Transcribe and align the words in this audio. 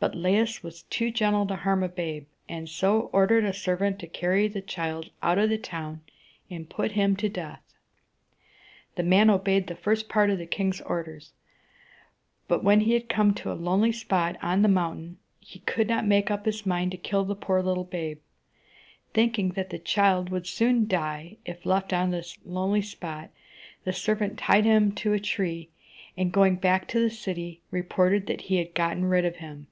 But 0.00 0.14
Laius 0.14 0.62
was 0.62 0.84
too 0.84 1.10
gentle 1.10 1.46
to 1.48 1.56
harm 1.56 1.82
a 1.82 1.88
babe, 1.90 2.26
and 2.48 2.70
so 2.70 3.10
ordered 3.12 3.44
a 3.44 3.52
servant 3.52 3.98
to 3.98 4.06
carry 4.06 4.48
the 4.48 4.62
child 4.62 5.10
out 5.22 5.36
of 5.36 5.50
the 5.50 5.58
town 5.58 6.00
and 6.48 6.66
put 6.70 6.92
him 6.92 7.16
to 7.16 7.28
death. 7.28 7.62
The 8.94 9.02
man 9.02 9.28
obeyed 9.28 9.66
the 9.66 9.74
first 9.74 10.08
part 10.08 10.30
of 10.30 10.38
the 10.38 10.46
king's 10.46 10.80
orders; 10.80 11.34
but 12.48 12.64
when 12.64 12.80
he 12.80 12.94
had 12.94 13.10
come 13.10 13.34
to 13.34 13.52
a 13.52 13.52
lonely 13.52 13.92
spot 13.92 14.38
on 14.40 14.62
the 14.62 14.68
mountain, 14.70 15.18
he 15.38 15.58
could 15.58 15.88
not 15.88 16.06
make 16.06 16.30
up 16.30 16.46
his 16.46 16.64
mind 16.64 16.92
to 16.92 16.96
kill 16.96 17.26
the 17.26 17.36
poor 17.36 17.62
little 17.62 17.84
babe. 17.84 18.20
Thinking 19.12 19.50
that 19.50 19.68
the 19.68 19.78
child 19.78 20.30
would 20.30 20.46
soon 20.46 20.86
die 20.88 21.36
if 21.44 21.66
left 21.66 21.92
on 21.92 22.10
this 22.10 22.38
lonely 22.46 22.80
spot, 22.80 23.28
the 23.84 23.92
servant 23.92 24.38
tied 24.38 24.64
him 24.64 24.92
to 24.92 25.12
a 25.12 25.20
tree, 25.20 25.68
and, 26.16 26.32
going 26.32 26.56
back 26.56 26.88
to 26.88 26.98
the 27.00 27.10
city, 27.10 27.60
reported 27.70 28.26
that 28.28 28.40
he 28.40 28.56
had 28.56 28.72
gotten 28.74 29.04
rid 29.04 29.26
of 29.26 29.36
him. 29.36 29.66